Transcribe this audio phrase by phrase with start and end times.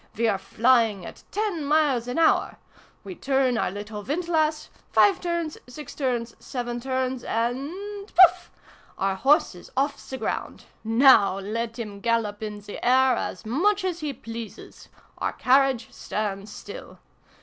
[0.17, 2.57] We are flying at ten miles an hour!
[3.03, 7.71] We turn our little windlass, five turns, six turns, seven turns, and
[8.15, 8.49] poof!
[8.97, 10.65] Our horse is off the ground!
[10.83, 16.51] Now let him gallop in the air, as much as he pleases: our carriage stands
[16.51, 16.97] still.